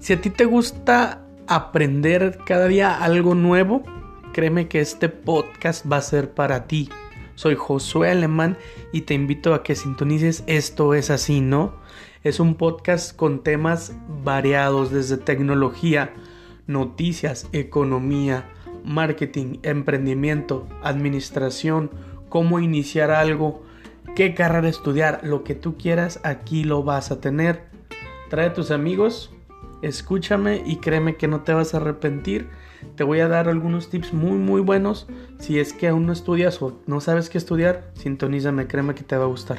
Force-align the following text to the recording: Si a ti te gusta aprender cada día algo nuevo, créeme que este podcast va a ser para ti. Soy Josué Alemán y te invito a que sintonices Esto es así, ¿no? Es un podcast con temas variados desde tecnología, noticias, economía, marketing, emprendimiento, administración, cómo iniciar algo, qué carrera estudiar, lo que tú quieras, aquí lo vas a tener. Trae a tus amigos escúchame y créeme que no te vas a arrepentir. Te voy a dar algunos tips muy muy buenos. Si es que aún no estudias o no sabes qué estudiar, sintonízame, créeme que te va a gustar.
Si 0.00 0.14
a 0.14 0.20
ti 0.22 0.30
te 0.30 0.46
gusta 0.46 1.26
aprender 1.46 2.38
cada 2.46 2.68
día 2.68 3.04
algo 3.04 3.34
nuevo, 3.34 3.82
créeme 4.32 4.66
que 4.66 4.80
este 4.80 5.10
podcast 5.10 5.84
va 5.90 5.98
a 5.98 6.02
ser 6.02 6.32
para 6.32 6.66
ti. 6.66 6.88
Soy 7.34 7.54
Josué 7.54 8.10
Alemán 8.10 8.56
y 8.92 9.02
te 9.02 9.12
invito 9.12 9.52
a 9.52 9.62
que 9.62 9.74
sintonices 9.74 10.42
Esto 10.46 10.94
es 10.94 11.10
así, 11.10 11.42
¿no? 11.42 11.74
Es 12.24 12.40
un 12.40 12.54
podcast 12.54 13.14
con 13.14 13.42
temas 13.42 13.94
variados 14.24 14.90
desde 14.90 15.18
tecnología, 15.18 16.14
noticias, 16.66 17.46
economía, 17.52 18.48
marketing, 18.82 19.58
emprendimiento, 19.62 20.66
administración, 20.82 21.90
cómo 22.30 22.58
iniciar 22.58 23.10
algo, 23.10 23.64
qué 24.16 24.32
carrera 24.32 24.70
estudiar, 24.70 25.20
lo 25.24 25.44
que 25.44 25.54
tú 25.54 25.76
quieras, 25.76 26.20
aquí 26.22 26.64
lo 26.64 26.82
vas 26.84 27.10
a 27.10 27.20
tener. 27.20 27.64
Trae 28.30 28.46
a 28.46 28.54
tus 28.54 28.70
amigos 28.70 29.30
escúchame 29.82 30.62
y 30.64 30.76
créeme 30.76 31.16
que 31.16 31.28
no 31.28 31.42
te 31.42 31.52
vas 31.52 31.74
a 31.74 31.78
arrepentir. 31.78 32.48
Te 32.96 33.04
voy 33.04 33.20
a 33.20 33.28
dar 33.28 33.48
algunos 33.48 33.90
tips 33.90 34.12
muy 34.12 34.38
muy 34.38 34.60
buenos. 34.60 35.06
Si 35.38 35.58
es 35.58 35.72
que 35.72 35.88
aún 35.88 36.06
no 36.06 36.12
estudias 36.12 36.60
o 36.62 36.80
no 36.86 37.00
sabes 37.00 37.28
qué 37.28 37.38
estudiar, 37.38 37.90
sintonízame, 37.94 38.66
créeme 38.66 38.94
que 38.94 39.04
te 39.04 39.16
va 39.16 39.24
a 39.24 39.28
gustar. 39.28 39.58